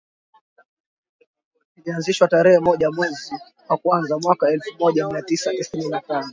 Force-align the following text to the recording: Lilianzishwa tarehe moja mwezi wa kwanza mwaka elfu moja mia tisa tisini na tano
Lilianzishwa 1.75 2.27
tarehe 2.27 2.59
moja 2.59 2.91
mwezi 2.91 3.35
wa 3.69 3.77
kwanza 3.77 4.17
mwaka 4.19 4.49
elfu 4.49 4.69
moja 4.79 5.07
mia 5.07 5.21
tisa 5.21 5.51
tisini 5.51 5.89
na 5.89 6.01
tano 6.01 6.29